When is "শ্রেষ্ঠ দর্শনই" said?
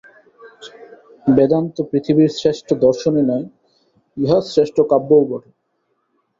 2.39-3.23